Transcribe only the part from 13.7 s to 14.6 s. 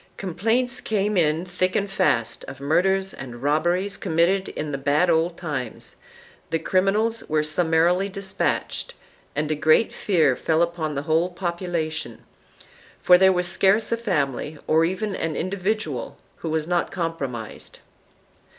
a family